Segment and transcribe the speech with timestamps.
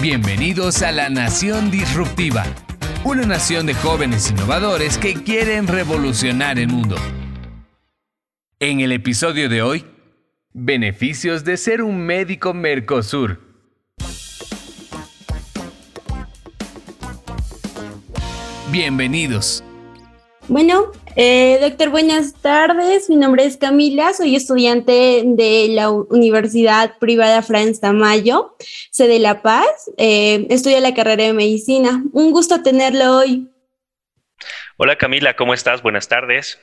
[0.00, 2.44] Bienvenidos a la Nación Disruptiva,
[3.02, 6.94] una nación de jóvenes innovadores que quieren revolucionar el mundo.
[8.60, 9.84] En el episodio de hoy,
[10.52, 13.40] beneficios de ser un médico Mercosur.
[18.70, 19.64] Bienvenidos.
[20.46, 23.10] Bueno, eh, doctor, buenas tardes.
[23.10, 28.54] Mi nombre es Camila, soy estudiante de la Universidad Privada Franz Tamayo,
[28.92, 29.90] sede La Paz.
[29.96, 32.04] Eh, estudio la carrera de medicina.
[32.12, 33.48] Un gusto tenerlo hoy.
[34.76, 35.82] Hola Camila, ¿cómo estás?
[35.82, 36.60] Buenas tardes.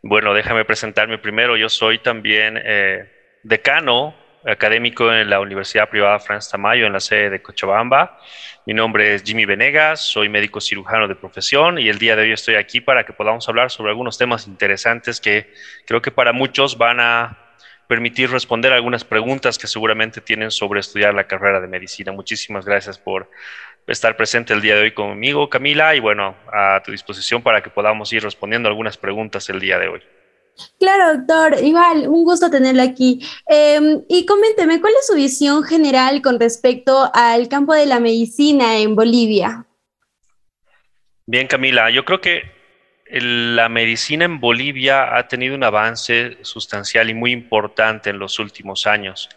[0.00, 1.56] Bueno, déjame presentarme primero.
[1.56, 3.10] Yo soy también eh,
[3.42, 8.18] decano académico en la Universidad Privada Franz Tamayo en la sede de Cochabamba.
[8.66, 12.32] Mi nombre es Jimmy Venegas, soy médico cirujano de profesión y el día de hoy
[12.32, 15.52] estoy aquí para que podamos hablar sobre algunos temas interesantes que
[15.86, 17.38] creo que para muchos van a
[17.86, 22.12] permitir responder algunas preguntas que seguramente tienen sobre estudiar la carrera de medicina.
[22.12, 23.30] Muchísimas gracias por
[23.86, 27.70] estar presente el día de hoy conmigo, Camila, y bueno, a tu disposición para que
[27.70, 30.02] podamos ir respondiendo algunas preguntas el día de hoy.
[30.78, 31.62] Claro, doctor.
[31.62, 33.20] Igual, un gusto tenerlo aquí.
[33.46, 38.78] Em, y coménteme, ¿cuál es su visión general con respecto al campo de la medicina
[38.78, 39.66] en Bolivia?
[41.26, 42.42] Bien, Camila, yo creo que
[43.10, 48.86] la medicina en Bolivia ha tenido un avance sustancial y muy importante en los últimos
[48.86, 49.28] años.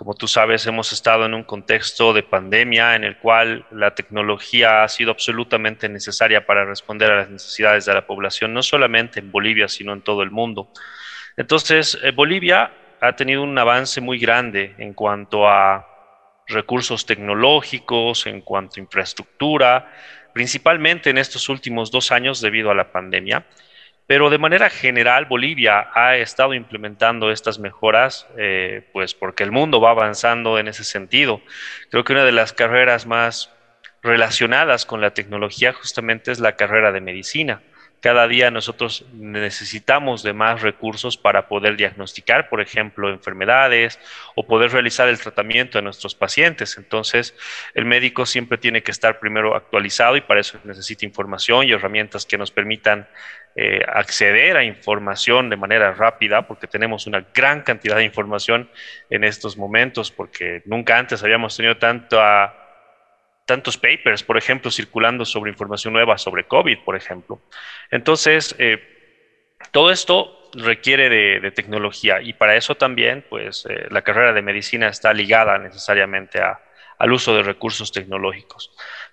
[0.00, 4.82] Como tú sabes, hemos estado en un contexto de pandemia en el cual la tecnología
[4.82, 9.30] ha sido absolutamente necesaria para responder a las necesidades de la población, no solamente en
[9.30, 10.72] Bolivia, sino en todo el mundo.
[11.36, 15.86] Entonces, eh, Bolivia ha tenido un avance muy grande en cuanto a
[16.46, 19.92] recursos tecnológicos, en cuanto a infraestructura,
[20.32, 23.44] principalmente en estos últimos dos años debido a la pandemia.
[24.10, 29.80] Pero de manera general, Bolivia ha estado implementando estas mejoras, eh, pues porque el mundo
[29.80, 31.40] va avanzando en ese sentido.
[31.90, 33.52] Creo que una de las carreras más
[34.02, 37.62] relacionadas con la tecnología justamente es la carrera de medicina.
[38.00, 44.00] Cada día nosotros necesitamos de más recursos para poder diagnosticar, por ejemplo, enfermedades
[44.34, 46.78] o poder realizar el tratamiento de nuestros pacientes.
[46.78, 47.34] Entonces,
[47.74, 52.24] el médico siempre tiene que estar primero actualizado y para eso necesita información y herramientas
[52.24, 53.06] que nos permitan
[53.54, 58.70] eh, acceder a información de manera rápida, porque tenemos una gran cantidad de información
[59.10, 62.18] en estos momentos, porque nunca antes habíamos tenido tanto
[63.50, 67.40] tantos papers, por ejemplo, circulando sobre información nueva sobre COVID, por ejemplo.
[67.90, 68.78] Entonces, eh,
[69.72, 74.86] todo esto requiere de, tecnología y para eso también, pues, eh, la carrera de medicina
[74.86, 78.70] está ligada necesariamente al uso de recursos tecnológicos.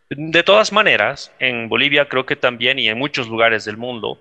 [0.10, 4.20] De todas maneras, en Bolivia creo que también y en muchos lugares del mundo,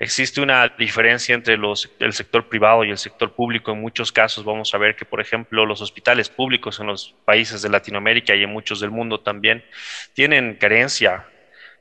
[0.00, 3.72] Existe una diferencia entre los, el sector privado y el sector público.
[3.72, 7.60] En muchos casos vamos a ver que, por ejemplo, los hospitales públicos en los países
[7.60, 9.62] de Latinoamérica y en muchos del mundo también
[10.14, 11.26] tienen carencia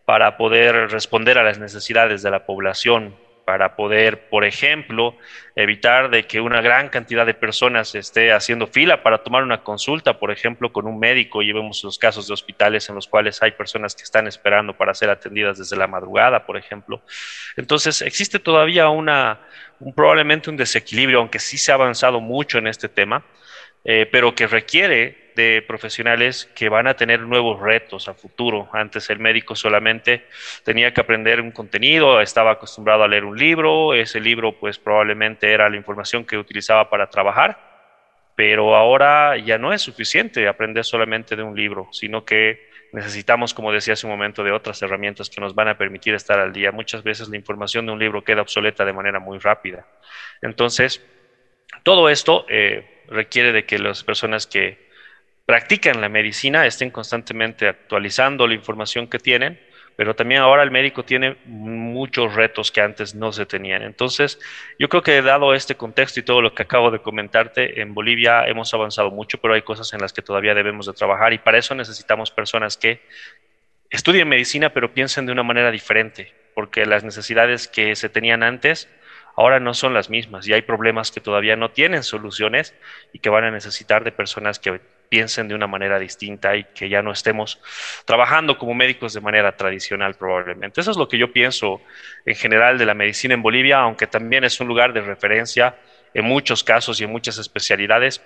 [0.03, 3.15] para poder responder a las necesidades de la población
[3.49, 5.17] para poder, por ejemplo,
[5.55, 10.19] evitar de que una gran cantidad de personas esté haciendo fila para tomar una consulta,
[10.19, 11.41] por ejemplo, con un médico.
[11.41, 14.93] Y vemos los casos de hospitales en los cuales hay personas que están esperando para
[14.93, 17.01] ser atendidas desde la madrugada, por ejemplo.
[17.57, 19.39] Entonces, existe todavía una,
[19.95, 23.25] probablemente un desequilibrio, aunque sí se ha avanzado mucho en este tema,
[23.83, 28.67] eh, pero que requiere de profesionales que van a tener nuevos retos a futuro.
[28.73, 30.25] Antes el médico solamente
[30.65, 35.51] tenía que aprender un contenido, estaba acostumbrado a leer un libro, ese libro pues probablemente
[35.51, 37.57] era la información que utilizaba para trabajar,
[38.35, 43.71] pero ahora ya no es suficiente aprender solamente de un libro, sino que necesitamos, como
[43.71, 46.71] decía hace un momento, de otras herramientas que nos van a permitir estar al día.
[46.71, 49.85] Muchas veces la información de un libro queda obsoleta de manera muy rápida.
[50.41, 51.05] Entonces,
[51.83, 54.89] todo esto eh, requiere de que las personas que
[55.45, 59.59] practican la medicina estén constantemente actualizando la información que tienen,
[59.95, 63.81] pero también ahora el médico tiene muchos retos que antes no se tenían.
[63.81, 64.39] Entonces,
[64.77, 68.47] yo creo que dado este contexto y todo lo que acabo de comentarte, en Bolivia
[68.47, 71.57] hemos avanzado mucho, pero hay cosas en las que todavía debemos de trabajar y para
[71.57, 73.01] eso necesitamos personas que
[73.89, 78.87] estudien medicina, pero piensen de una manera diferente, porque las necesidades que se tenían antes
[79.39, 82.75] ahora no son las mismas y hay problemas que todavía no tienen soluciones
[83.13, 86.89] y que van a necesitar de personas que piensen de una manera distinta y que
[86.89, 87.61] ya no estemos
[88.03, 90.81] trabajando como médicos de manera tradicional probablemente.
[90.81, 91.81] Eso es lo que yo pienso
[92.25, 95.77] en general de la medicina en Bolivia, aunque también es un lugar de referencia
[96.13, 98.21] en muchos casos y en muchas especialidades,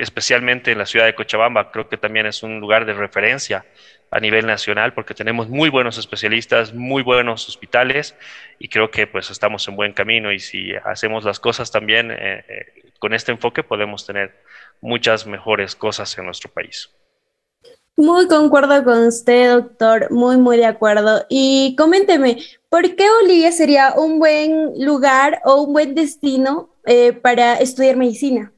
[0.00, 3.64] especialmente en la ciudad de Cochabamba, creo que también es un lugar de referencia
[4.10, 8.16] a nivel nacional porque tenemos muy buenos especialistas, muy buenos hospitales
[8.58, 12.44] y creo que pues estamos en buen camino y si hacemos las cosas también eh,
[12.48, 14.42] eh, con este enfoque podemos tener
[14.80, 16.90] muchas mejores cosas en nuestro país.
[17.96, 21.26] Muy concuerdo con usted, doctor, muy, muy de acuerdo.
[21.28, 22.38] Y coménteme,
[22.70, 28.52] ¿por qué Bolivia sería un buen lugar o un buen destino eh, para estudiar medicina?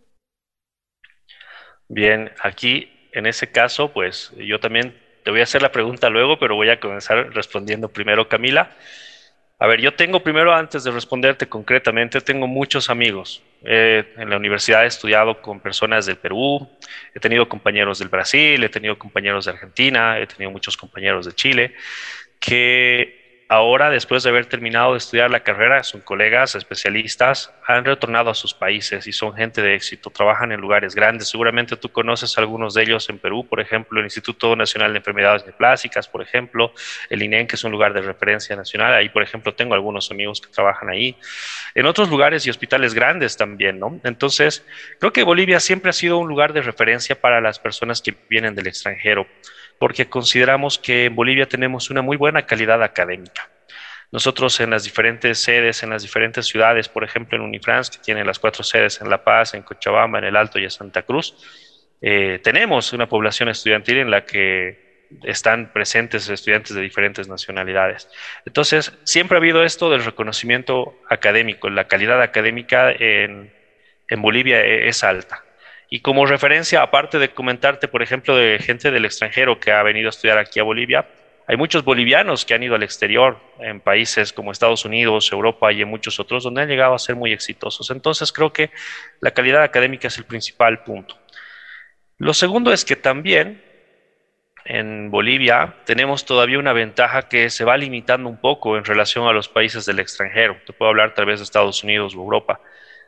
[1.95, 6.39] Bien, aquí en ese caso, pues yo también te voy a hacer la pregunta luego,
[6.39, 8.75] pero voy a comenzar respondiendo primero, Camila.
[9.59, 13.43] A ver, yo tengo primero, antes de responderte concretamente, tengo muchos amigos.
[13.63, 16.67] en la universidad he estudiado con personas del Perú,
[17.15, 21.35] he tenido compañeros del Brasil, he tenido compañeros de Argentina, he tenido muchos compañeros de
[21.35, 21.75] Chile,
[22.41, 23.22] que
[23.53, 28.35] ahora, después de haber terminado de estudiar la carrera, son colegas especialistas, han retornado a
[28.35, 31.29] sus países y son gente de éxito, trabajan en lugares grandes.
[31.29, 35.45] Seguramente tú conoces algunos de ellos en Perú, por ejemplo, el Instituto Nacional de Enfermedades
[35.45, 36.73] Neoplásicas, por ejemplo,
[37.11, 38.95] el INEN, que es un lugar de referencia nacional.
[38.95, 41.15] Ahí, por ejemplo, tengo algunos amigos que trabajan ahí.
[41.75, 44.01] En otros lugares y hospitales grandes también, ¿no?
[44.05, 44.65] Entonces,
[44.99, 48.55] creo que Bolivia siempre ha sido un lugar de referencia para las personas que vienen
[48.55, 49.27] del extranjero
[49.83, 53.51] porque consideramos que en Bolivia tenemos una muy buena calidad académica.
[54.13, 58.25] Nosotros en las diferentes sedes, en las diferentes ciudades, por ejemplo en Unifrance, que tiene
[58.25, 61.35] las cuatro sedes en La Paz, en Cochabamba, en el Alto y en Santa Cruz,
[62.01, 68.09] eh, tenemos una población estudiantil en la que están presentes estudiantes de diferentes nacionalidades.
[68.47, 71.71] Entonces, siempre ha habido esto del reconocimiento académico.
[71.71, 73.53] La calidad académica en,
[74.07, 75.43] en Bolivia e, es alta.
[75.95, 80.09] Y como referencia, aparte de comentarte, por ejemplo, de gente del extranjero que ha venido
[80.09, 81.07] a estudiar aquí a Bolivia,
[81.47, 85.83] hay muchos bolivianos que han ido al exterior, en países como Estados Unidos, Europa y
[85.83, 87.91] en muchos otros, donde han llegado a ser muy exitosos.
[87.91, 88.71] Entonces creo que
[89.21, 91.19] la calidad académica es el principal punto.
[92.17, 93.63] Lo segundo es que también
[94.65, 99.35] en Bolivia tenemos todavía una ventaja que se va limitando un poco en relación a
[99.35, 100.57] los países del extranjero.
[100.65, 102.63] Te puedo hablar tal vez de Estados Unidos o Europa.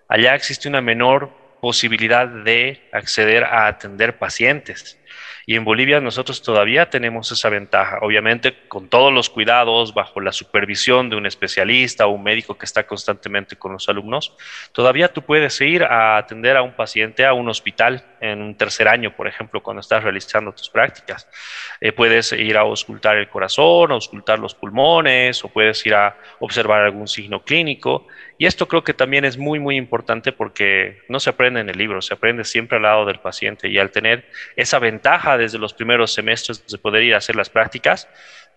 [0.07, 4.99] Allá existe una menor posibilidad de acceder a atender pacientes.
[5.47, 10.33] Y en Bolivia nosotros todavía tenemos esa ventaja, obviamente con todos los cuidados, bajo la
[10.33, 14.35] supervisión de un especialista o un médico que está constantemente con los alumnos.
[14.73, 18.89] Todavía tú puedes ir a atender a un paciente a un hospital en un tercer
[18.89, 21.29] año, por ejemplo, cuando estás realizando tus prácticas.
[21.81, 26.17] Eh, puedes ir a auscultar el corazón, a auscultar los pulmones o puedes ir a
[26.39, 28.07] observar algún signo clínico.
[28.39, 31.79] Y esto creo que también es muy, muy importante porque no se aprende en el
[31.79, 35.75] libro, se aprende siempre al lado del paciente y al tener esa ventaja desde los
[35.75, 38.09] primeros semestres de poder ir a hacer las prácticas,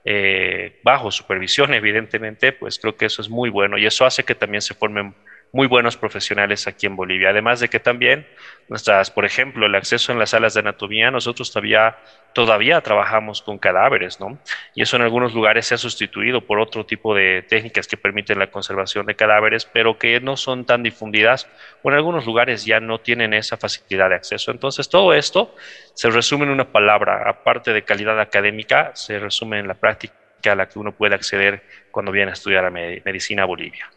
[0.05, 4.35] eh, bajo supervisión, evidentemente, pues creo que eso es muy bueno y eso hace que
[4.35, 5.15] también se formen
[5.51, 7.29] muy buenos profesionales aquí en Bolivia.
[7.29, 8.27] Además de que también
[8.67, 11.97] nuestras, por ejemplo, el acceso en las salas de anatomía, nosotros todavía,
[12.33, 14.37] todavía trabajamos con cadáveres, ¿no?
[14.75, 18.39] Y eso en algunos lugares se ha sustituido por otro tipo de técnicas que permiten
[18.39, 21.49] la conservación de cadáveres, pero que no son tan difundidas
[21.81, 24.51] o en algunos lugares ya no tienen esa facilidad de acceso.
[24.51, 25.55] Entonces, todo esto
[25.93, 30.13] se resume en una palabra, aparte de calidad académica, se resume en la práctica
[30.45, 33.89] a la que uno puede acceder cuando viene a estudiar a medicina Bolivia.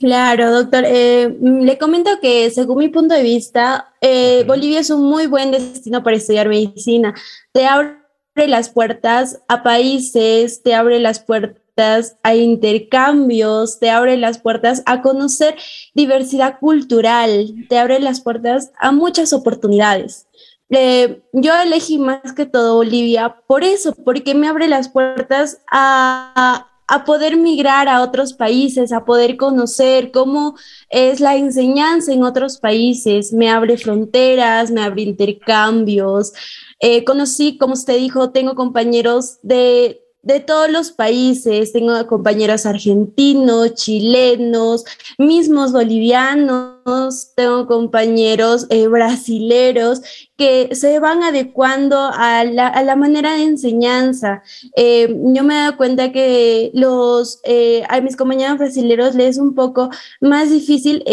[0.00, 0.84] Claro, doctor.
[0.86, 5.26] Eh, mm, le comento que según mi punto de vista, eh, Bolivia es un muy
[5.26, 7.14] buen destino para estudiar medicina.
[7.52, 7.98] Te abre
[8.34, 15.02] las puertas a países, te abre las puertas a intercambios, te abre las puertas a
[15.02, 15.56] conocer
[15.94, 20.26] diversidad cultural, te abre las puertas a muchas oportunidades.
[20.70, 26.69] Eh, yo elegí más que todo Bolivia por eso, porque me abre las puertas a,
[26.90, 30.56] a poder migrar a otros países, a poder conocer cómo
[30.88, 33.32] es la enseñanza en otros países.
[33.32, 36.32] Me abre fronteras, me abre intercambios.
[36.80, 41.72] Eh, conocí, como usted dijo, tengo compañeros de de todos los países.
[41.72, 44.84] Tengo compañeros argentinos, chilenos,
[45.18, 50.02] mismos bolivianos, tengo compañeros eh, brasileros
[50.36, 54.42] que se van adecuando a la, manera de enseñanza.
[54.76, 59.38] Eh, yo me he dado cuenta que los, eh, a mis compañeros brasileros les es
[59.38, 61.04] un poco más difícil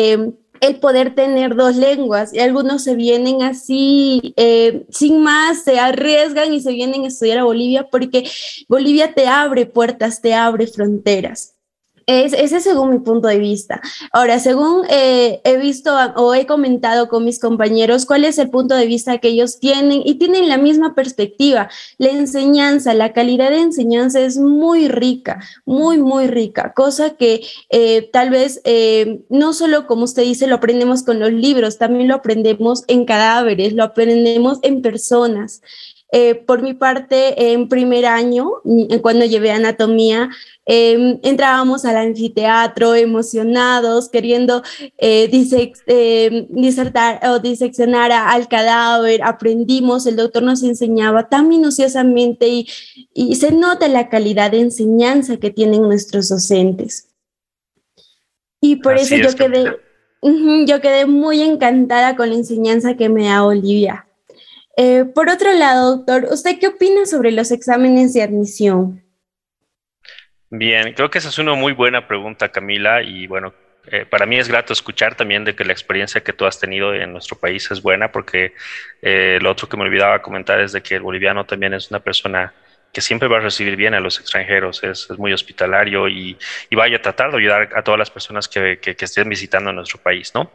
[0.61, 6.53] el poder tener dos lenguas y algunos se vienen así eh, sin más, se arriesgan
[6.53, 8.29] y se vienen a estudiar a Bolivia porque
[8.67, 11.56] Bolivia te abre puertas, te abre fronteras.
[12.09, 13.81] Es, ese es según mi punto de vista.
[14.13, 18.75] Ahora, según eh, he visto o he comentado con mis compañeros, cuál es el punto
[18.75, 21.69] de vista que ellos tienen y tienen la misma perspectiva.
[21.97, 28.09] La enseñanza, la calidad de enseñanza es muy rica, muy, muy rica, cosa que eh,
[28.13, 32.15] tal vez eh, no solo, como usted dice, lo aprendemos con los libros, también lo
[32.15, 35.61] aprendemos en cadáveres, lo aprendemos en personas.
[36.09, 38.49] Eh, por mi parte, en primer año,
[39.01, 40.29] cuando llevé anatomía,
[40.65, 44.63] em, entrábamos al anfiteatro emocionados, queriendo
[44.97, 45.29] eh,
[45.87, 52.67] em, disertar o diseccionar al cadáver, aprendimos, el doctor nos enseñaba tan minuciosamente y,
[53.13, 57.09] y se nota la calidad de enseñanza que tienen nuestros docentes.
[58.61, 59.65] Y por eso yo quedé,
[60.65, 64.06] yo quedé muy encantada con la enseñanza que me da Olivia.
[64.79, 69.03] Eh, por otro lado, doctor, ¿usted qué opina sobre los exámenes de admisión?
[70.51, 73.55] Bien, creo que esa es una muy buena pregunta, Camila, y bueno,
[73.87, 76.93] eh, para mí es grato escuchar también de que la experiencia que tú has tenido
[76.93, 78.53] en nuestro país es buena, porque
[79.01, 81.99] eh, lo otro que me olvidaba comentar es de que el boliviano también es una
[81.99, 82.53] persona
[82.93, 86.37] que siempre va a recibir bien a los extranjeros, es, muy hospitalario y,
[86.71, 90.51] vaya a tratar de ayudar a todas las personas que, estén visitando nuestro país, ¿no?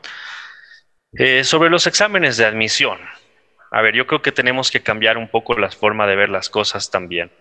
[1.42, 2.98] Sobre los exámenes de admisión,
[3.72, 6.50] a ver, yo creo que tenemos que cambiar un poco la forma de ver las
[6.50, 7.32] cosas también.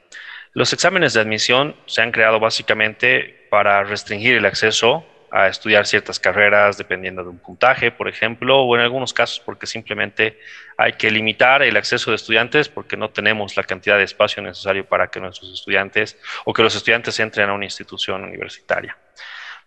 [0.54, 6.20] Los exámenes de admisión se han creado básicamente para restringir el acceso a estudiar ciertas
[6.20, 10.40] carreras dependiendo de un puntaje, por ejemplo, o en algunos casos porque simplemente
[10.78, 14.86] hay que limitar el acceso de estudiantes porque no tenemos la cantidad de espacio necesario
[14.86, 18.98] para que nuestros estudiantes o que los estudiantes entren a una institución universitaria.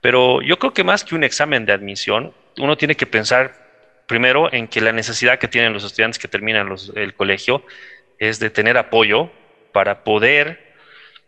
[0.00, 3.63] Pero yo creo que más que un examen de admisión, uno tiene que pensar
[4.06, 7.64] primero en que la necesidad que tienen los estudiantes que terminan el colegio
[8.18, 9.30] es de tener apoyo
[9.73, 10.75] para poder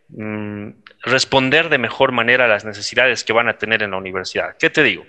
[0.09, 0.69] mm,
[1.03, 4.57] responder de mejor manera a las necesidades que van a tener en la universidad.
[4.59, 5.05] ¿Qué te digo?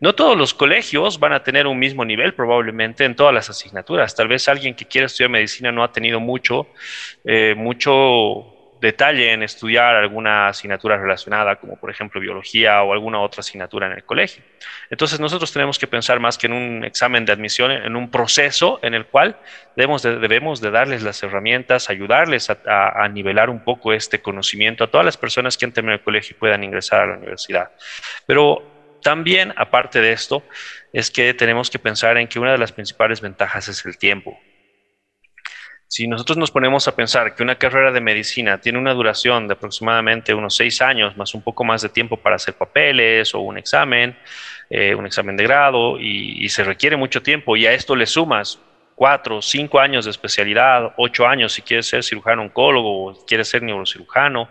[0.00, 4.16] No todos los colegios van a tener un mismo nivel probablemente en todas las asignaturas.
[4.16, 6.66] Tal vez alguien que quiera estudiar medicina no ha tenido mucho,
[7.24, 8.51] eh, mucho
[8.82, 13.92] detalle en estudiar alguna asignatura relacionada, como por ejemplo biología o alguna otra asignatura en
[13.92, 14.42] el colegio.
[14.90, 18.80] Entonces nosotros tenemos que pensar más que en un examen de admisión, en un proceso
[18.82, 19.36] en el cual
[19.76, 24.88] debemos de, debemos de darles las herramientas, ayudarles a, nivelar un poco este conocimiento a
[24.88, 27.70] todas las personas que entren en el colegio y puedan ingresar a la universidad.
[28.26, 30.42] Pero también, aparte de esto,
[30.92, 34.36] es que tenemos que pensar en que una de las principales ventajas es el tiempo.
[35.94, 39.52] Si nosotros nos ponemos a pensar que una carrera de medicina tiene una duración de
[39.52, 43.58] aproximadamente unos seis años, más un poco más de tiempo para hacer papeles o un
[43.58, 44.16] examen,
[44.70, 48.58] eh, un examen de grado, y, se requiere mucho tiempo, y a esto le sumas
[48.94, 53.62] cuatro, cinco años de especialidad, ocho años si quieres ser cirujano oncólogo o quieres ser
[53.62, 54.48] neurocirujano,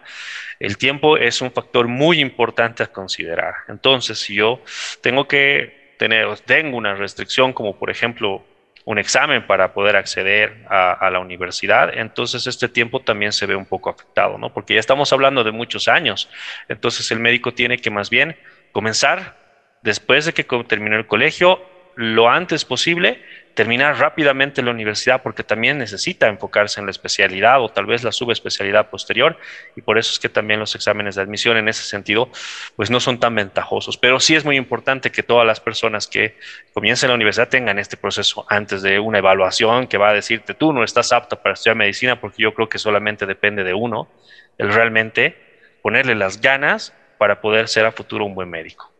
[0.60, 3.56] el tiempo es un factor muy importante a considerar.
[3.68, 4.62] Entonces, si yo
[5.02, 8.46] tengo que tener, tengo una restricción como por ejemplo
[8.86, 13.66] un examen para poder acceder a, la universidad, entonces este tiempo también se ve un
[13.66, 14.54] poco afectado, ¿no?
[14.54, 16.30] Porque ya estamos hablando de muchos años,
[16.68, 18.38] entonces el médico tiene que más bien
[18.72, 19.38] comenzar
[19.82, 21.64] después de que terminó el colegio,
[22.02, 23.22] lo antes posible,
[23.54, 28.12] terminar rápidamente la universidad porque también necesita enfocarse en la especialidad o tal vez la
[28.12, 29.38] subespecialidad posterior
[29.76, 32.30] y por eso es que también los exámenes de admisión en ese sentido
[32.76, 36.38] pues no son tan ventajosos, pero sí es muy importante que todas las personas que
[36.74, 40.74] comiencen la universidad tengan este proceso antes de una evaluación que va a decirte tú
[40.74, 44.10] no estás apta para estudiar medicina porque yo creo que solamente depende de uno
[44.58, 45.36] el realmente
[45.82, 48.92] ponerle las ganas para poder ser a futuro un buen médico.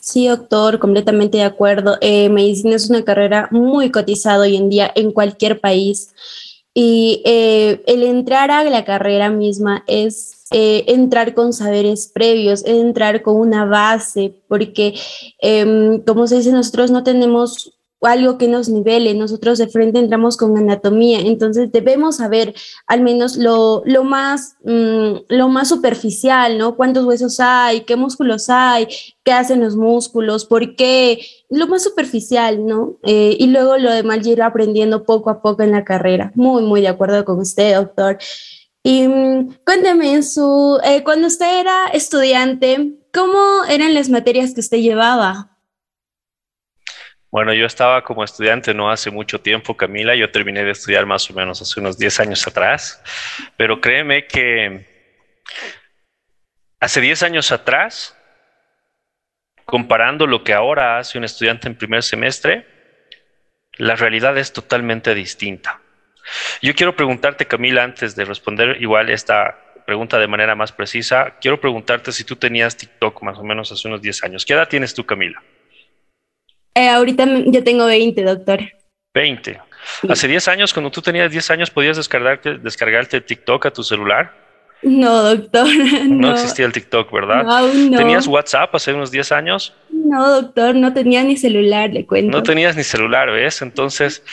[0.00, 1.96] Sí, doctor, completamente de acuerdo.
[2.00, 6.12] Eh, medicina es una carrera muy cotizada hoy en día en cualquier país
[6.74, 13.22] y eh, el entrar a la carrera misma es eh, entrar con saberes previos, entrar
[13.22, 14.94] con una base, porque
[15.38, 17.72] em, como se dice, nosotros no tenemos
[18.06, 19.14] algo que nos nivele.
[19.14, 22.54] Nosotros de frente entramos con anatomía, entonces debemos saber
[22.86, 26.76] al menos lo, lo más, mm, lo más superficial, ¿no?
[26.76, 27.82] ¿Cuántos huesos hay?
[27.82, 28.88] ¿Qué músculos hay?
[29.24, 30.44] ¿Qué hacen los músculos?
[30.44, 31.20] ¿Por qué?
[31.48, 32.96] Lo más superficial, ¿no?
[33.04, 36.32] Eh, y luego lo demás ir aprendiendo poco a poco en la carrera.
[36.34, 38.18] Muy, muy de acuerdo con usted, doctor.
[38.82, 44.78] Y mm, cuénteme, su, eh, cuando usted era estudiante, ¿cómo eran las materias que usted
[44.78, 45.51] llevaba?
[47.32, 50.14] Bueno, yo estaba como estudiante no hace mucho tiempo, Camila.
[50.14, 53.02] Yo terminé de estudiar más o menos hace unos 10 años atrás.
[53.56, 54.86] Pero créeme que
[56.78, 58.14] hace 10 años atrás,
[59.64, 62.66] comparando lo que ahora hace un estudiante en primer semestre,
[63.78, 65.80] la realidad es totalmente distinta.
[66.60, 71.58] Yo quiero preguntarte, Camila, antes de responder igual esta pregunta de manera más precisa, quiero
[71.58, 74.44] preguntarte si tú tenías TikTok más o menos hace unos 10 años.
[74.44, 75.42] ¿Qué edad tienes tú, Camila?
[76.74, 78.60] Eh, ahorita yo tengo 20, doctor.
[79.14, 79.60] 20.
[80.08, 84.32] Hace 10 años, cuando tú tenías 10 años, ¿podías descargarte, descargarte TikTok a tu celular?
[84.82, 85.66] No, doctor.
[86.08, 87.44] No, existía el TikTok, ¿verdad?
[87.44, 87.98] no.
[87.98, 89.74] ¿Tenías WhatsApp hace unos 10 años?
[89.90, 92.36] No, doctor, no tenía ni celular, le cuento.
[92.36, 93.62] No tenías ni celular, ¿ves?
[93.62, 94.24] Entonces,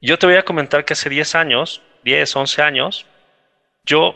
[0.00, 3.06] yo te voy a comentar que hace 10 años 10, 11 años,
[3.84, 4.14] yo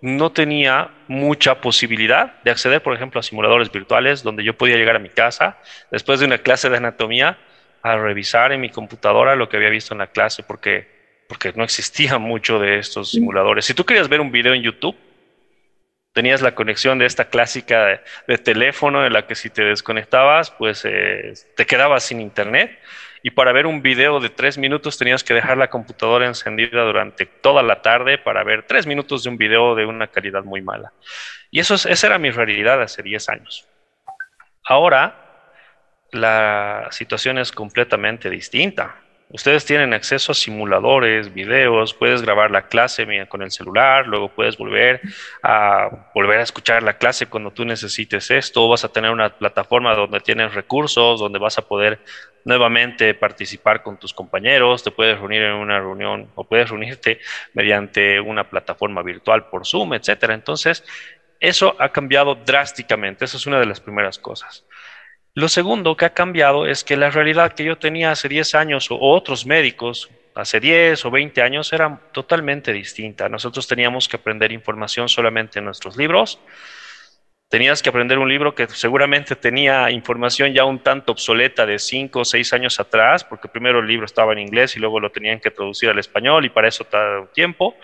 [0.00, 4.96] no tenía mucha posibilidad de acceder, por ejemplo, a simuladores virtuales donde yo podía llegar
[4.96, 5.58] a mi casa
[5.90, 7.38] después de una clase de anatomía
[7.82, 11.64] a revisar en mi computadora lo que había visto en la clase porque, porque no
[11.64, 13.64] existía mucho de estos simuladores.
[13.64, 14.96] Si tú querías ver un video en YouTube,
[16.12, 20.84] tenías la conexión de esta clásica de, teléfono en la que si te desconectabas, pues
[20.84, 22.78] eh, te quedabas sin internet
[23.22, 27.26] y para ver un video de tres minutos tenías que dejar la computadora encendida durante
[27.26, 30.92] toda la tarde para ver tres minutos de un video de una calidad muy mala.
[31.50, 33.66] Y eso esa era mi realidad hace 10 años.
[34.64, 35.24] Ahora
[36.12, 38.96] la situación es completamente distinta.
[39.30, 44.56] Ustedes tienen acceso a simuladores, videos, puedes grabar la clase con el celular, luego puedes
[44.56, 45.02] volver
[45.42, 49.94] a volver a escuchar la clase cuando tú necesites esto, vas a tener una plataforma
[49.94, 52.00] donde tienes recursos, donde vas a poder
[52.46, 57.20] nuevamente participar con tus compañeros, te puedes reunir en una reunión o puedes reunirte
[57.52, 60.32] mediante una plataforma virtual por Zoom, etcétera.
[60.32, 60.84] Entonces,
[61.38, 64.64] eso ha cambiado drásticamente, esa es una de las primeras cosas.
[65.34, 68.90] Lo segundo que ha cambiado es que la realidad que yo tenía hace 10 años
[68.90, 73.28] o otros médicos hace 10 o 20 años era totalmente distinta.
[73.28, 76.38] Nosotros teníamos que aprender información solamente en nuestros libros.
[77.48, 82.20] Tenías que aprender un libro que seguramente tenía información ya un tanto obsoleta de 5
[82.20, 85.40] o 6 años atrás, porque primero el libro estaba en inglés y luego lo tenían
[85.40, 87.74] que traducir al español y para eso tarda un tiempo.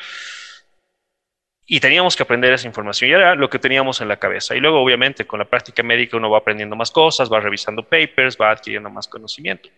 [1.67, 4.55] Y teníamos que aprender esa información y era lo que teníamos en la cabeza.
[4.55, 8.37] Y luego, obviamente, con la práctica médica uno va aprendiendo más cosas, va revisando papers,
[8.39, 9.71] va adquiriendo más conocimiento.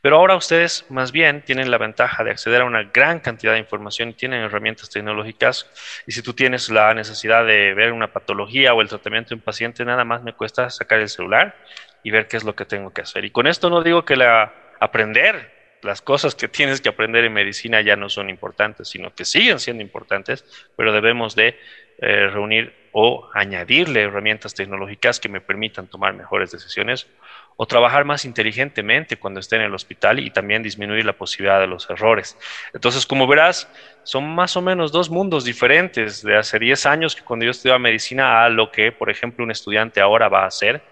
[0.00, 3.58] Pero ahora ustedes más bien tienen la ventaja de acceder a una gran cantidad de
[3.58, 5.66] información y tienen herramientas tecnológicas.
[6.06, 9.40] Y si tú tienes la necesidad de ver una patología o el tratamiento de un
[9.40, 11.56] paciente, nada más me cuesta sacar el celular
[12.02, 13.24] y ver qué es lo que tengo que hacer.
[13.24, 15.53] Y con esto no digo que la aprender
[15.84, 19.60] las cosas que tienes que aprender en medicina ya no son importantes, sino que siguen
[19.60, 20.44] siendo importantes,
[20.76, 21.58] pero debemos de
[21.98, 27.08] eh, reunir o añadirle herramientas tecnológicas que me permitan tomar mejores decisiones
[27.56, 31.66] o trabajar más inteligentemente cuando esté en el hospital y también disminuir la posibilidad de
[31.66, 32.36] los errores.
[32.72, 33.68] Entonces, como verás,
[34.04, 37.78] son más o menos dos mundos diferentes de hace 10 años que cuando yo estudiaba
[37.78, 40.82] medicina a lo que, por ejemplo, un estudiante ahora va a hacer,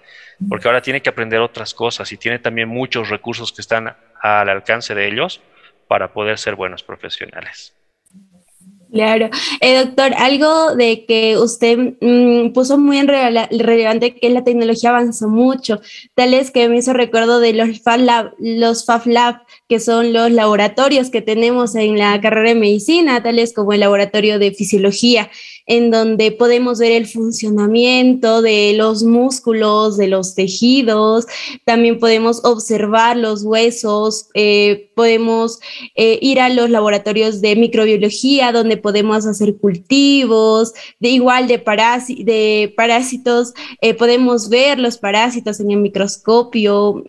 [0.48, 4.48] porque ahora tiene que aprender otras cosas y tiene también muchos recursos que están al
[4.48, 5.40] alcance de ellos
[5.88, 7.74] para poder ser buenos profesionales.
[8.92, 9.30] Claro.
[9.60, 15.28] Eh, doctor, algo de que usted mm, puso muy en relevante que la tecnología avanzó
[15.28, 15.80] mucho,
[16.14, 20.12] tal es que me hizo recuerdo de los Fab Lab, los Fab Lab, que son
[20.12, 25.30] los laboratorios que tenemos en la carrera de medicina, tales como el laboratorio de fisiología
[25.66, 31.26] en donde podemos ver el funcionamiento de los músculos, de los tejidos,
[31.64, 35.60] también podemos observar los huesos, eh, podemos
[35.94, 41.62] eh, ir a los laboratorios de microbiología donde podemos hacer cultivos, de igual de,
[42.24, 47.04] de parásitos, eh, podemos ver los parásitos en el microscopio.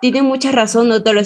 [0.00, 1.18] tiene mucha razón, doctor.
[1.18, 1.22] O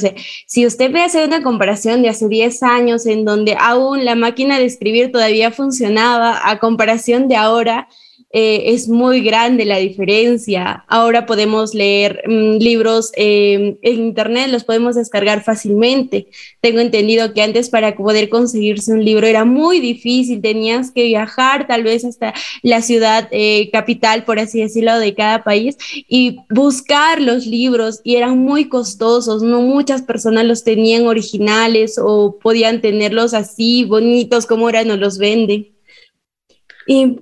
[0.46, 4.58] si usted ve hacer una comparación de hace 10 años en donde aún la máquina
[4.58, 7.88] de escribir todavía funcionaba, comparación de ahora,
[8.34, 10.84] eh, es muy grande la diferencia.
[10.88, 16.28] Ahora podemos leer mm, libros eh, en internet, los podemos descargar fácilmente.
[16.60, 21.66] Tengo entendido que antes para poder conseguirse un libro era muy difícil, tenías que viajar
[21.66, 25.76] tal vez hasta la ciudad eh, capital, por así decirlo, de cada país
[26.08, 32.38] y buscar los libros y eran muy costosos, no muchas personas los tenían originales o
[32.40, 35.71] podían tenerlos así bonitos como ahora nos los venden.
[36.86, 37.20] Y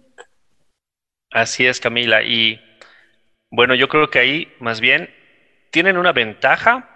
[1.30, 2.22] Así es, Camila.
[2.22, 2.60] Y
[3.50, 5.14] bueno, yo creo que ahí más bien
[5.70, 6.88] tienen una ventaja,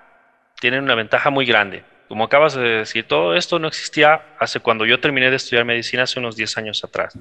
[0.60, 1.84] tienen una ventaja muy grande.
[2.08, 6.02] Como acabas de decir, todo esto no existía hace cuando yo terminé de estudiar medicina
[6.02, 7.18] hace unos 10 años atrás.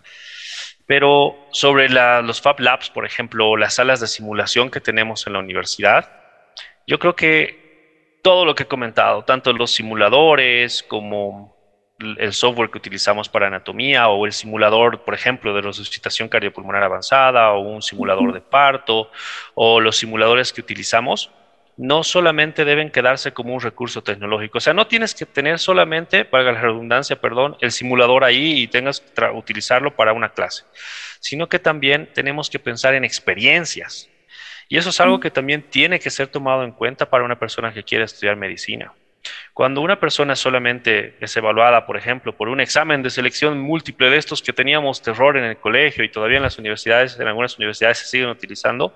[0.86, 5.40] Pero sobre los Fab Labs, por ejemplo, las salas de simulación que tenemos en la
[5.40, 6.12] universidad,
[6.86, 11.53] yo creo que todo lo que he comentado, tanto los simuladores como
[12.18, 17.52] el software que utilizamos para anatomía o el simulador, por ejemplo, de resucitación cardiopulmonar avanzada
[17.52, 19.10] o un simulador de parto
[19.56, 21.32] o los simuladores que utilizamos,
[21.78, 24.60] no solamente deben quedarse como un recurso tecnológico.
[24.60, 28.68] O sea, no tienes que tener solamente, para la redundancia, perdón, el simulador ahí y
[28.68, 30.66] tengas que utilizarlo para una clase,
[31.20, 34.10] sino que también tenemos que pensar en experiencias.
[34.70, 37.74] Y eso es algo que también tiene que ser tomado en cuenta para una persona
[37.74, 38.94] que quiere estudiar medicina.
[39.54, 44.18] Cuando una persona solamente es evaluada, por ejemplo, por un examen de selección múltiple de
[44.18, 48.00] estos que teníamos terror en el colegio y todavía en las universidades, en algunas universidades
[48.00, 48.96] se siguen utilizando,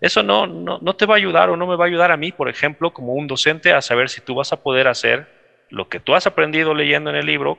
[0.00, 2.16] eso no, no, no te va a ayudar o no me va a ayudar a
[2.16, 5.26] mí, por ejemplo, como un docente, a saber si tú vas a poder hacer
[5.70, 7.58] lo que tú has aprendido leyendo en el libro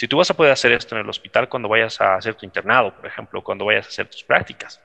[0.00, 2.46] si tú vas a poder hacer esto en el hospital cuando vayas a hacer tu
[2.46, 4.80] internado, por ejemplo, cuando vayas a hacer tus prácticas.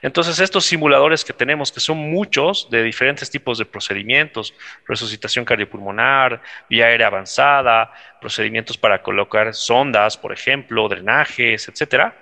[0.00, 4.54] Entonces, estos simuladores que tenemos, que son muchos de diferentes tipos de procedimientos,
[4.86, 12.14] resucitación cardiopulmonar, vía aérea avanzada, procedimientos para colocar sondas, por ejemplo, drenajes, etcétera,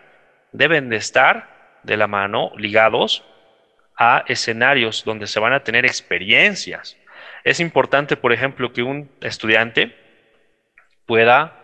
[0.50, 3.26] deben de estar de la mano ligados
[3.94, 6.96] a escenarios donde se van a tener experiencias.
[7.44, 9.94] Es importante, por ejemplo, que un estudiante
[11.04, 11.57] pueda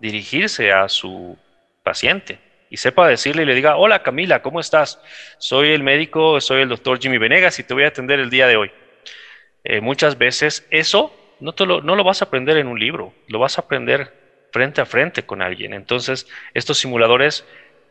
[0.00, 1.38] dirigirse a su
[1.82, 2.38] paciente
[2.70, 5.00] y sepa decirle y le diga, hola Camila, ¿cómo estás?
[5.38, 8.46] Soy el médico, soy el doctor Jimmy Venegas y te voy a atender el día
[8.46, 8.70] de hoy.
[9.64, 13.38] Eh, muchas veces eso no, lo, no lo vas a aprender en un libro, lo
[13.38, 14.12] vas a aprender
[14.52, 15.74] frente a frente con alguien.
[15.74, 17.44] Entonces, estos simuladores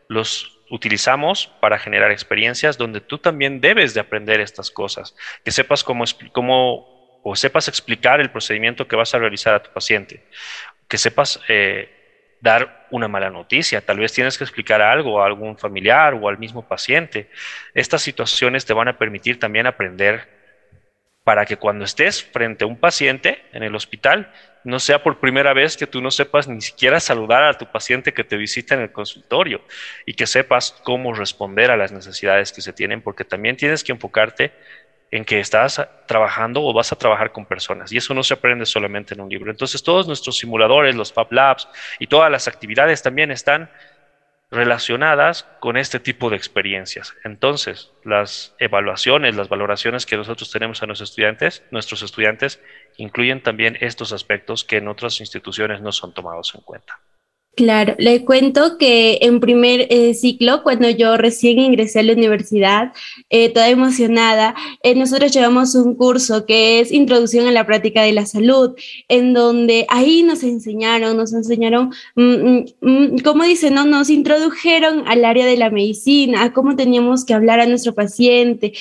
[0.08, 5.14] los utilizamos para generar experiencias donde tú también debes de aprender estas cosas,
[5.44, 9.72] que sepas cómo, cómo o sepas explicar el procedimiento que vas a realizar a tu
[9.72, 10.24] paciente,
[10.88, 11.95] que sepas eh,
[12.40, 16.38] dar una mala noticia, tal vez tienes que explicar algo a algún familiar o al
[16.38, 17.30] mismo paciente.
[17.74, 20.28] Estas situaciones te van a permitir también aprender
[21.24, 24.30] para que cuando estés frente a un paciente en el hospital,
[24.62, 28.14] no sea por primera vez que tú no sepas ni siquiera saludar a tu paciente
[28.14, 29.60] que te visita en el consultorio
[30.06, 33.90] y que sepas cómo responder a las necesidades que se tienen, porque también tienes que
[33.90, 34.52] enfocarte
[35.10, 38.66] en que estás trabajando o vas a trabajar con personas y eso no se aprende
[38.66, 39.50] solamente en un libro.
[39.50, 43.70] Entonces todos nuestros simuladores, los Fab Labs y todas las actividades también están
[44.50, 47.14] relacionadas con este tipo de experiencias.
[47.24, 52.60] Entonces, las evaluaciones, las valoraciones que nosotros tenemos a nuestros estudiantes, nuestros estudiantes
[52.96, 57.00] incluyen también estos aspectos que en otras instituciones no son tomados en cuenta.
[57.56, 62.92] Claro, le cuento que en primer eh, ciclo, cuando yo recién ingresé a la universidad,
[63.30, 68.12] eh, toda emocionada, eh, nosotros llevamos un curso que es Introducción a la Práctica de
[68.12, 68.74] la Salud,
[69.08, 73.86] en donde ahí nos enseñaron, nos enseñaron, mm, mm, mm, como dicen, ¿no?
[73.86, 78.74] nos introdujeron al área de la medicina, a cómo teníamos que hablar a nuestro paciente.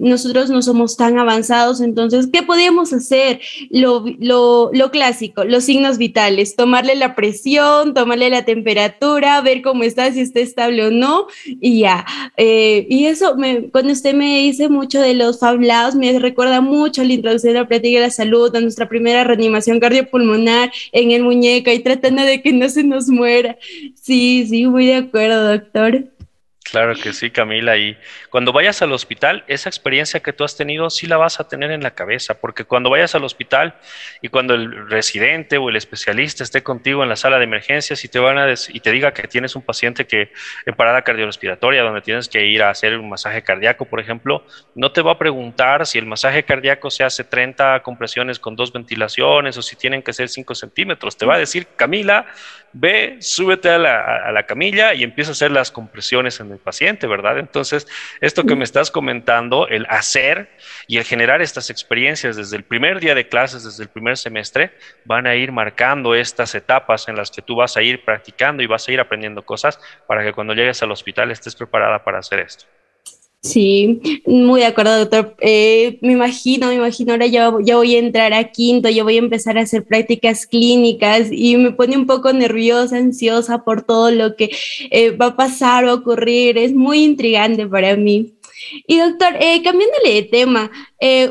[0.00, 3.40] nosotros no somos tan avanzados, entonces, ¿qué podíamos hacer?
[3.70, 9.82] Lo, lo, lo clásico, los signos vitales, tomarle la presión, tomarle la temperatura, ver cómo
[9.82, 12.06] está, si está estable o no, y ya.
[12.36, 17.04] Eh, y eso, me, cuando usted me dice mucho de los fablados, me recuerda mucho
[17.04, 21.22] la introducción de la práctica de la salud, a nuestra primera reanimación cardiopulmonar en el
[21.22, 23.58] muñeca y tratando de que no se nos muera.
[23.94, 26.13] Sí, sí, muy de acuerdo, doctor.
[26.64, 27.76] Claro que sí, Camila.
[27.76, 27.96] Y
[28.30, 31.70] cuando vayas al hospital, esa experiencia que tú has tenido sí la vas a tener
[31.70, 33.74] en la cabeza, porque cuando vayas al hospital
[34.22, 38.08] y cuando el residente o el especialista esté contigo en la sala de emergencias y
[38.08, 40.32] te van a y te diga que tienes un paciente que
[40.64, 44.90] en parada cardiorrespiratoria donde tienes que ir a hacer un masaje cardíaco, por ejemplo, no
[44.90, 49.58] te va a preguntar si el masaje cardíaco se hace 30 compresiones con dos ventilaciones
[49.58, 51.16] o si tienen que ser 5 centímetros.
[51.18, 52.26] Te va a decir, Camila,
[52.72, 56.58] ve, súbete a la, a la camilla y empieza a hacer las compresiones en el
[56.60, 57.38] paciente, ¿verdad?
[57.38, 57.86] Entonces,
[58.20, 60.50] esto que me estás comentando, el hacer
[60.86, 64.72] y el generar estas experiencias desde el primer día de clases, desde el primer semestre,
[65.04, 68.66] van a ir marcando estas etapas en las que tú vas a ir practicando y
[68.66, 72.40] vas a ir aprendiendo cosas para que cuando llegues al hospital estés preparada para hacer
[72.40, 72.66] esto.
[73.44, 75.36] Sí, muy de acuerdo, doctor.
[75.40, 79.18] Eh, me imagino, me imagino, ahora ya, voy a entrar a quinto, ya voy a
[79.18, 84.34] empezar a hacer prácticas clínicas y me pone un poco nerviosa, ansiosa por todo lo
[84.34, 84.50] que
[84.90, 86.56] eh, va a pasar o ocurrir.
[86.56, 88.32] Es muy intrigante para mí.
[88.86, 90.70] Y doctor, eh, cambiándole de tema,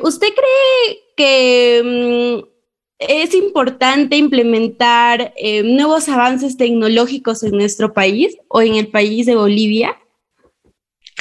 [0.03, 2.41] ¿usted cree que...
[2.43, 2.53] Mm,
[2.99, 5.33] es importante implementar
[5.65, 9.97] nuevos avances tecnológicos en nuestro país o en el país de Bolivia?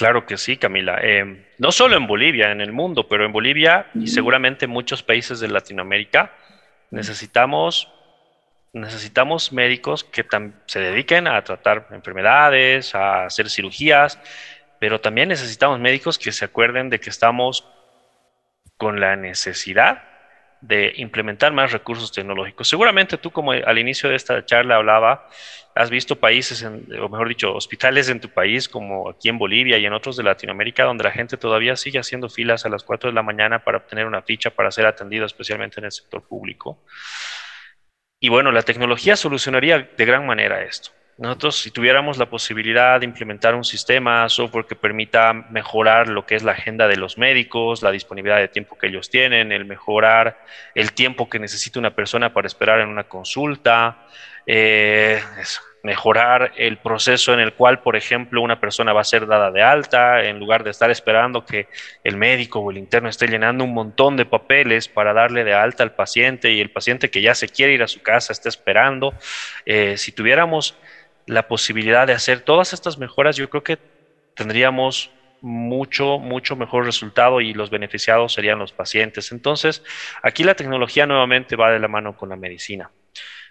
[0.02, 0.98] Claro que sí, Camila.
[1.00, 5.00] Em, no solo en Bolivia, en el mundo, pero en Bolivia y seguramente en muchos
[5.04, 6.32] países de Latinoamérica
[6.90, 7.88] necesitamos,
[8.72, 10.26] necesitamos médicos que
[10.66, 14.18] se dediquen a tratar enfermedades, a hacer cirugías,
[14.80, 17.64] pero también necesitamos médicos que se acuerden de que estamos
[18.76, 20.02] con la necesidad
[20.62, 22.68] de implementar más recursos tecnológicos.
[22.68, 25.28] Seguramente tú, como al inicio de esta charla hablaba,
[25.74, 29.86] has visto países, o mejor dicho, hospitales en tu país, como aquí en Bolivia y
[29.86, 33.14] en otros de Latinoamérica, donde la gente todavía sigue haciendo filas a las 4 de
[33.14, 36.84] la mañana para obtener una ficha para ser atendido, especialmente en el sector público.
[38.20, 40.92] Y bueno, la tecnología solucionaría de gran manera esto.
[41.18, 46.34] Nosotros, si tuviéramos la posibilidad de implementar un sistema, software que permita mejorar lo que
[46.34, 50.38] es la agenda de los médicos, la disponibilidad de tiempo que ellos tienen, el mejorar
[50.74, 54.06] el tiempo que necesita una persona para esperar en una consulta,
[54.46, 55.20] eh,
[55.82, 59.62] mejorar el proceso en el cual, por ejemplo, una persona va a ser dada de
[59.62, 61.66] alta, en lugar de estar esperando que
[62.04, 65.82] el médico o el interno esté llenando un montón de papeles para darle de alta
[65.82, 69.12] al paciente y el paciente que ya se quiere ir a su casa esté esperando.
[69.66, 70.78] Eh, si tuviéramos
[71.26, 73.78] la posibilidad de hacer todas estas mejoras, yo creo que
[74.34, 79.32] tendríamos mucho, mucho mejor resultado y los beneficiados serían los pacientes.
[79.32, 79.82] Entonces,
[80.22, 82.90] aquí la tecnología nuevamente va de la mano con la medicina.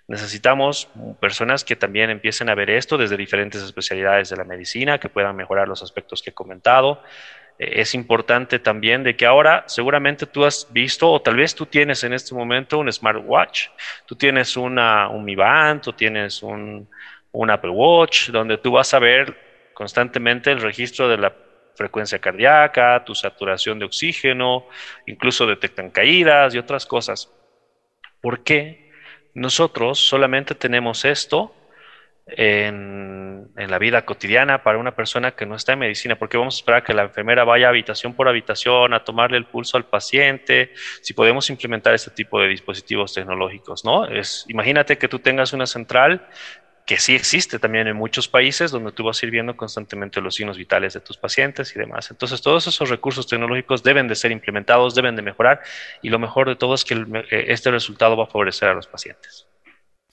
[0.08, 5.10] Necesitamos personas que también empiecen a ver esto desde diferentes especialidades de la medicina, que
[5.10, 7.02] puedan mejorar los aspectos que he comentado.
[7.60, 11.66] Eh, es importante también de que ahora seguramente tú has visto o tal vez tú
[11.66, 13.68] tienes en este momento un smartwatch,
[14.06, 16.90] tú tienes una, un Mi Band, tú tienes un,
[17.32, 21.34] un Apple Watch, donde tú vas a ver constantemente el registro de la
[21.76, 24.68] frecuencia cardíaca, tu saturación de oxígeno,
[25.06, 27.32] incluso detectan caídas y otras cosas.
[28.22, 28.92] ¿Por qué?
[29.34, 31.56] Nosotros solamente tenemos esto
[32.28, 36.60] en, la vida cotidiana para una persona que no está en medicina, porque vamos a
[36.60, 41.14] esperar que la enfermera vaya habitación por habitación a tomarle el pulso al paciente, si
[41.14, 44.06] podemos implementar este tipo de dispositivos tecnológicos, ¿no?
[44.06, 46.28] Es, imagínate que tú tengas una central
[46.86, 50.36] que sí existe también en muchos países donde tú vas a ir viendo constantemente los
[50.36, 52.12] signos vitales de tus pacientes y demás.
[52.12, 55.62] Entonces, todos esos recursos tecnológicos deben de ser implementados, deben de mejorar
[56.02, 58.88] y lo mejor de todo es que eh, este resultado va a favorecer a los
[58.88, 59.48] pacientes.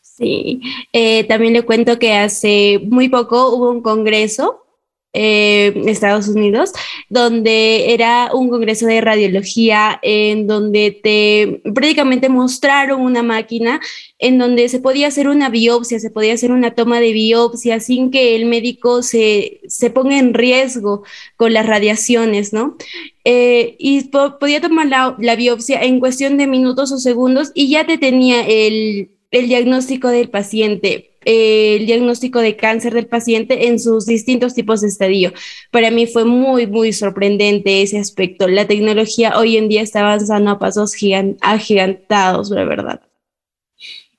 [0.00, 0.61] Sí,
[0.92, 4.67] eh, también le cuento que hace muy poco hubo un congreso
[5.14, 6.72] eh, Estados Unidos,
[7.08, 13.80] donde era un congreso de radiología en donde te prácticamente mostraron una máquina
[14.18, 18.10] en donde se podía hacer una biopsia, se podía hacer una toma de biopsia sin
[18.10, 21.04] que el médico se, se ponga en riesgo
[21.36, 22.76] con las radiaciones, ¿no?
[23.24, 27.86] Eh, y podía tomar la, la, biopsia en cuestión de minutos o segundos y ya
[27.86, 34.06] te tenía el, el diagnóstico del paciente el diagnóstico de cáncer del paciente en sus
[34.06, 35.34] distintos tipos de estadio.
[35.70, 38.48] Para mí fue muy, muy sorprendente ese aspecto.
[38.48, 40.94] La tecnología hoy en día está avanzando a pasos
[41.42, 43.02] agigantados, la verdad.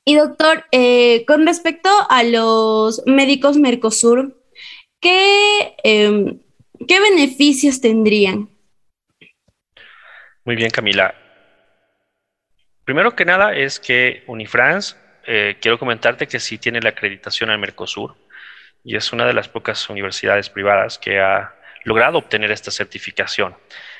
[0.05, 4.39] Y doctor, eh, con respecto a los médicos Mercosur,
[4.99, 6.39] ¿qué, em,
[6.87, 8.49] ¿qué beneficios tendrían?
[10.45, 11.15] Muy bien, Camila.
[12.89, 14.95] Primero que nada es que Unifrance
[15.27, 18.15] eh, quiero comentarte que sí tiene la acreditación al Mercosur
[18.83, 23.55] y es una de las pocas universidades privadas que ha logrado obtener esta certificación.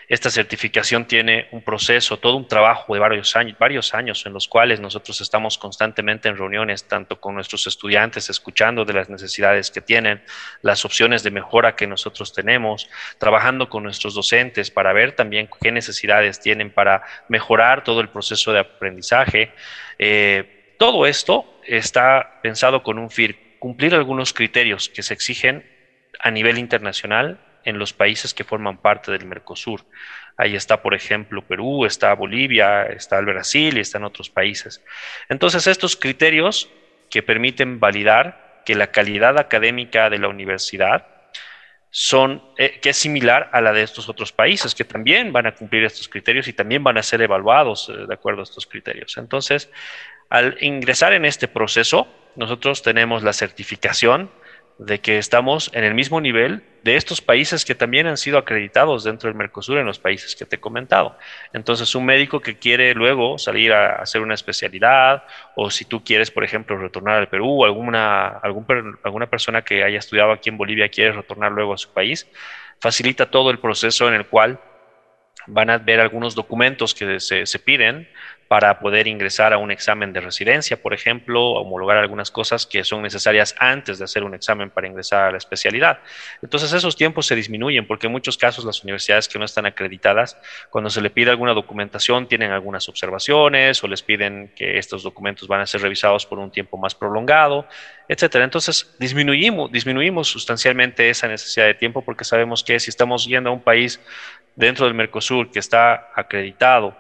[0.10, 4.48] Esta certificación tiene un proceso, todo un trabajo de varios años, varios años en los
[4.48, 9.82] cuales nosotros estamos constantemente en reuniones, tanto con nuestros estudiantes, escuchando de las necesidades que
[9.82, 10.24] tienen,
[10.64, 15.72] las opciones de mejora que nosotros tenemos, trabajando con nuestros docentes para ver también qué
[15.72, 19.54] necesidades tienen para mejorar todo el proceso de aprendizaje.
[20.00, 25.70] Eh, todo esto está pensado con un fin, cumplir algunos criterios que se exigen
[26.20, 29.86] a nivel internacional en los países que forman parte del Mercosur.
[30.38, 34.84] Ahí está, por ejemplo, Perú, está Bolivia, está el Brasil y están otros países.
[35.28, 36.70] Entonces, estos criterios
[37.10, 41.08] que permiten validar que la calidad académica de la universidad
[41.92, 45.56] son, eh, que es similar a la de estos otros países, que también van a
[45.56, 49.18] cumplir estos criterios y también van a ser evaluados eh, de acuerdo a estos criterios.
[49.18, 49.72] Entonces,
[50.30, 54.30] al ingresar en este proceso, nosotros tenemos la certificación
[54.80, 59.04] de que estamos en el mismo nivel de estos países que también han sido acreditados
[59.04, 61.18] dentro del Mercosur en los países que te he comentado.
[61.52, 65.24] Entonces, un médico que quiere luego salir a hacer una especialidad,
[65.56, 68.40] o si tú quieres, por ejemplo, retornar al Perú, alguna,
[69.04, 72.30] alguna persona que haya estudiado aquí en Bolivia quiere retornar luego a su país,
[72.80, 74.62] facilita todo el proceso en el cual
[75.46, 78.08] van a ver algunos documentos que se, se piden
[78.50, 83.04] para poder ingresar a un examen de residencia, por ejemplo, homologar algunas cosas que son
[83.04, 86.00] necesarias antes de hacer un examen para ingresar a la especialidad.
[86.42, 90.36] Entonces esos tiempos se disminuyen porque en muchos casos las universidades que no están acreditadas,
[90.72, 95.48] cuando se le pide alguna documentación, tienen algunas observaciones o les piden que estos documentos
[95.48, 97.68] van a ser revisados por un tiempo más prolongado,
[98.08, 98.46] etcétera.
[98.46, 103.54] Entonces disminuimos, disminuimos sustancialmente esa necesidad de tiempo porque sabemos que si estamos yendo a
[103.54, 104.02] un país
[104.56, 106.98] dentro del Mercosur que está acreditado,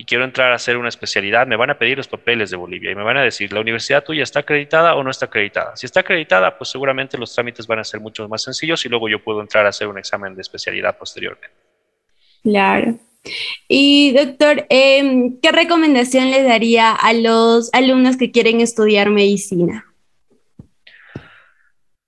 [0.00, 2.92] y quiero entrar a hacer una especialidad, me van a pedir los papeles de Bolivia
[2.92, 5.74] y me van a decir, ¿la universidad tuya está acreditada o no está acreditada?
[5.74, 9.08] Si está acreditada, pues seguramente los trámites van a ser mucho más sencillos y luego
[9.08, 11.50] yo puedo entrar a hacer un examen de especialidad posteriormente.
[12.44, 12.96] Claro.
[13.66, 19.84] Y doctor, em, ¿qué recomendación le daría a los alumnos que quieren estudiar medicina?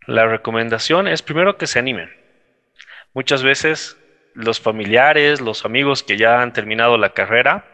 [0.07, 2.09] La recomendación es primero que se animen.
[3.15, 3.97] Muchas veces
[4.35, 7.67] los familiares, los amigos que ya han terminado la carrera,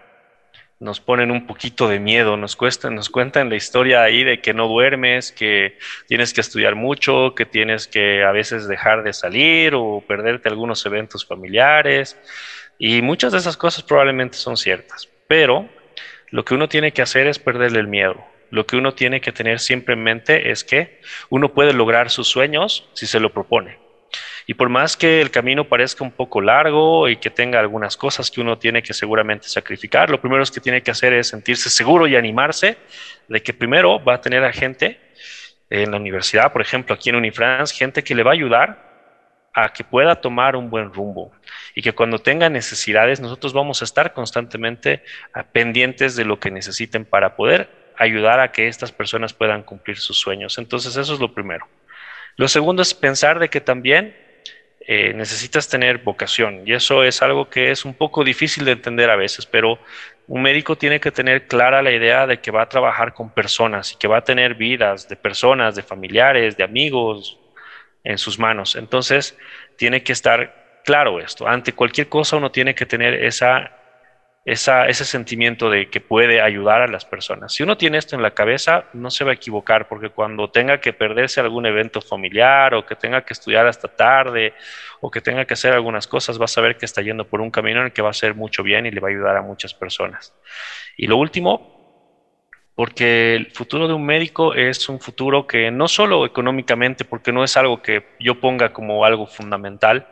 [0.79, 4.53] nos ponen un poquito de miedo, nos, cuesta, nos cuentan la historia ahí de que
[4.53, 9.75] no duermes, que tienes que estudiar mucho, que tienes que a veces dejar de salir
[9.75, 12.19] o perderte algunos eventos familiares.
[12.79, 15.69] Y muchas de esas cosas probablemente son ciertas, pero
[16.31, 18.23] lo que uno tiene que hacer es perderle el miedo.
[18.51, 22.29] Lo que uno tiene que tener siempre en mente es que uno puede lograr sus
[22.29, 23.86] sueños si se lo propone.
[24.47, 28.31] Y por más que el camino parezca un poco largo y que tenga algunas cosas
[28.31, 32.07] que uno tiene que seguramente sacrificar, lo primero que tiene que hacer es sentirse seguro
[32.07, 32.77] y animarse
[33.27, 35.01] de que primero va a tener a gente
[35.69, 38.87] en la universidad, por ejemplo, aquí en Unifrance, gente que le va a ayudar
[39.53, 41.33] a que pueda tomar un buen rumbo
[41.75, 45.03] y que cuando tenga necesidades nosotros vamos a estar constantemente
[45.53, 50.21] pendientes de lo que necesiten para poder ayudar a que estas personas puedan cumplir sus
[50.21, 50.59] sueños.
[50.59, 51.67] Entonces eso es lo primero.
[52.37, 54.15] Lo segundo es pensar de que también
[54.89, 59.11] eh, necesitas tener vocación y eso es algo que es un poco difícil de entender
[59.11, 59.81] a veces, pero
[60.29, 63.93] un médico tiene que tener clara la idea de que va a trabajar con personas
[63.93, 67.37] y que va a tener vidas de personas, de familiares, de amigos
[68.05, 68.77] en sus manos.
[68.77, 69.37] Entonces,
[69.77, 71.49] tiene que estar claro esto.
[71.49, 73.73] Ante cualquier cosa uno tiene que tener esa
[74.47, 77.53] ese sentimiento de que puede ayudar a las personas.
[77.53, 80.81] Si uno tiene esto en la cabeza, no se va a equivocar, porque cuando tenga
[80.81, 84.55] que perderse algún evento familiar o que tenga que estudiar hasta tarde
[85.01, 87.51] o que tenga que hacer algunas cosas, va a saber que está yendo por un
[87.51, 89.43] camino en el que va a hacer mucho bien y le va a ayudar a
[89.43, 90.33] muchas personas.
[90.97, 91.77] Y lo último,
[92.77, 97.43] porque el futuro de un médico es un futuro que no solo económicamente, porque no
[97.43, 100.07] es algo que yo ponga como algo fundamental,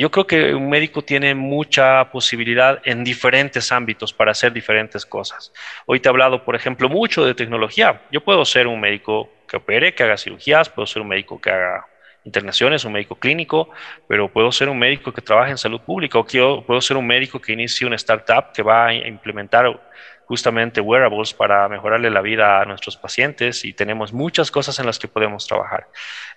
[0.00, 5.52] yo creo que un médico tiene mucha posibilidad en diferentes ámbitos para hacer diferentes cosas.
[5.84, 8.00] Hoy te he hablado, por ejemplo, mucho de tecnología.
[8.10, 11.50] Yo puedo ser un médico que opere, que haga cirugías, puedo ser un médico que
[11.50, 11.86] haga
[12.24, 13.68] internaciones, un médico clínico,
[14.08, 17.38] pero puedo ser un médico que trabaje en salud pública o puedo ser un médico
[17.38, 19.90] que inicie una startup que va a implementar
[20.24, 24.98] justamente wearables para mejorarle la vida a nuestros pacientes y tenemos muchas cosas en las
[24.98, 25.88] que podemos trabajar.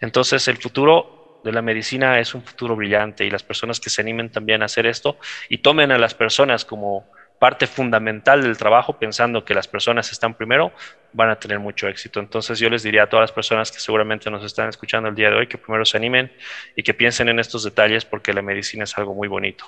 [0.02, 4.02] Entonces, el futuro de la medicina es un futuro brillante y las personas que se
[4.02, 7.06] animen también a hacer esto y tomen a las personas como
[7.40, 10.72] parte fundamental del trabajo pensando que las personas están primero,
[11.14, 12.20] van a tener mucho éxito.
[12.20, 15.30] Entonces yo les diría a todas las personas que seguramente nos están escuchando el día
[15.30, 16.32] de hoy que primero se animen
[16.76, 19.66] y que piensen en estos detalles porque la medicina es algo muy bonito.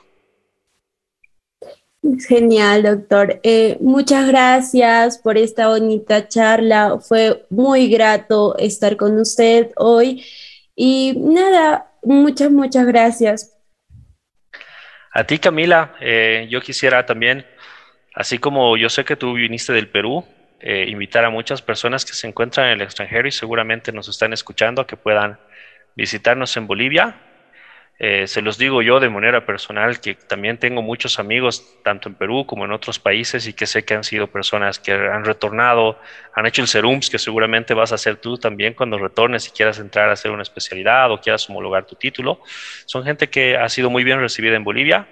[2.27, 3.39] Genial, doctor.
[3.43, 6.99] Eh, muchas gracias por esta bonita charla.
[6.99, 10.23] Fue muy grato estar con usted hoy.
[10.79, 13.57] Y nada, muchas, muchas gracias.
[15.11, 17.47] A ti, Camila, eh, yo quisiera también,
[18.13, 20.23] así como yo sé que tú viniste del Perú,
[20.59, 24.33] eh, invitar a muchas personas que se encuentran en el extranjero y seguramente nos están
[24.33, 25.39] escuchando a que puedan
[25.95, 27.21] visitarnos en Bolivia
[27.99, 32.15] eh, se los digo yo de manera personal que también tengo muchos amigos, tanto en
[32.15, 35.99] Perú como en otros países, y que sé que han sido personas que han retornado,
[36.35, 39.79] han hecho el SERUMS, que seguramente vas a hacer tú también cuando retornes y quieras
[39.79, 42.41] entrar a hacer una especialidad o quieras homologar tu título.
[42.85, 45.07] Son gente que ha sido muy bien recibida en Bolivia,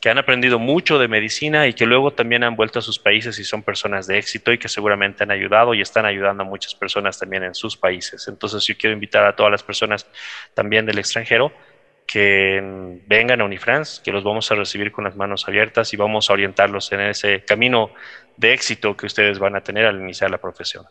[0.00, 3.38] que han aprendido mucho de medicina y que luego también han vuelto a sus países
[3.38, 6.74] y son personas de éxito y que seguramente han ayudado y están ayudando a muchas
[6.74, 8.26] personas también en sus países.
[8.28, 10.06] Entonces yo quiero invitar a todas las personas
[10.52, 11.52] también del extranjero
[12.14, 16.30] que vengan a Unifrance, que los vamos a recibir con las manos abiertas y vamos
[16.30, 17.90] a orientarlos en ese camino
[18.36, 20.84] de éxito que ustedes van a tener al iniciar la profesión.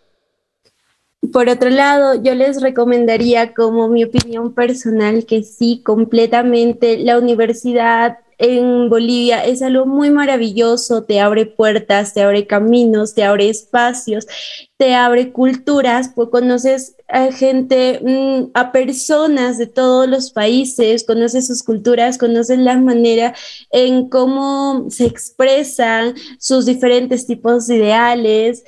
[1.31, 8.17] Por otro lado, yo les recomendaría como mi opinión personal que sí, completamente la universidad
[8.37, 14.27] en Bolivia es algo muy maravilloso, te abre puertas, te abre caminos, te abre espacios,
[14.75, 21.47] te abre culturas, pues conoces a gente, mm, a personas de todos los países, conoces
[21.47, 23.33] sus culturas, conoces la manera
[23.71, 28.65] en cómo se expresan sus diferentes tipos de ideales.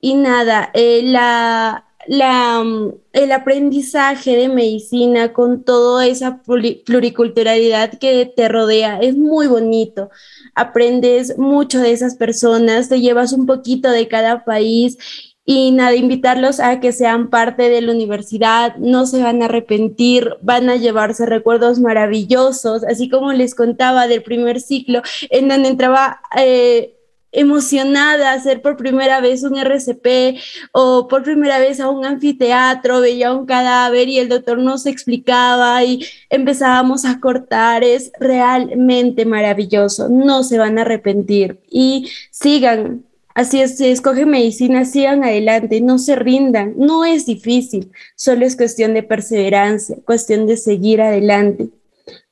[0.00, 2.64] Y nada, eh, la, la,
[3.12, 10.10] el aprendizaje de medicina con toda esa pluriculturalidad que te rodea es muy bonito.
[10.54, 14.96] Aprendes mucho de esas personas, te llevas un poquito de cada país
[15.44, 20.36] y nada, invitarlos a que sean parte de la universidad, no se van a arrepentir,
[20.42, 26.20] van a llevarse recuerdos maravillosos, así como les contaba del primer ciclo, en donde entraba...
[26.36, 26.94] Eh,
[27.32, 30.40] emocionada hacer por primera vez un RCP
[30.72, 35.82] o por primera vez a un anfiteatro, veía un cadáver y el doctor nos explicaba
[35.84, 37.84] y empezábamos a cortar.
[37.84, 43.04] Es realmente maravilloso, no se van a arrepentir y sigan.
[43.34, 48.94] Así es, escogen medicina, sigan adelante, no se rindan, no es difícil, solo es cuestión
[48.94, 51.68] de perseverancia, cuestión de seguir adelante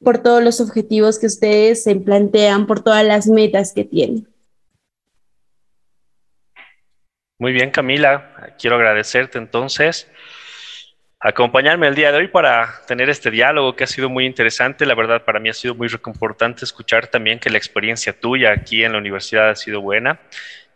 [0.03, 4.27] por todos los objetivos que ustedes se plantean, por todas las metas que tienen.
[7.39, 8.55] Muy bien, Camila.
[8.59, 10.11] Quiero agradecerte entonces
[11.21, 14.87] acompañarme el día de hoy para tener este diálogo que ha sido muy interesante.
[14.87, 18.85] La verdad, para mí ha sido muy reconfortante escuchar también que la experiencia tuya aquí
[18.85, 20.19] en la universidad ha sido buena.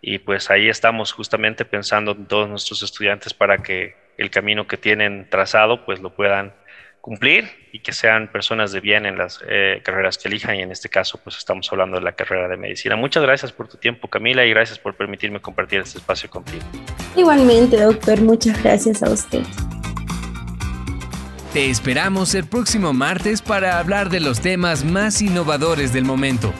[0.02, 4.76] Y pues ahí estamos justamente pensando en todos nuestros estudiantes para que el camino que
[4.76, 6.52] tienen trazado pues lo puedan
[7.00, 10.70] cumplir y que sean personas de bien en las eh, carreras que elijan y en
[10.70, 12.96] este caso pues estamos hablando de la carrera de medicina.
[12.96, 16.62] Muchas gracias por tu tiempo Camila y gracias por permitirme compartir este espacio contigo.
[17.16, 19.42] Igualmente doctor, muchas gracias a usted.
[21.52, 26.52] Te esperamos el próximo martes para hablar de los temas más innovadores del momento.